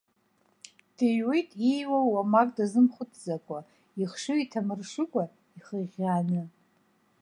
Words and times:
Дыҩуеит 0.95 1.49
ииҩуа 1.71 2.09
уамак 2.11 2.49
дазымхәыцӡакәа, 2.57 3.59
ихшыҩ 4.01 4.39
иҭамыршыкәа, 4.43 5.23
ихыӷьӷьааны. 5.57 6.43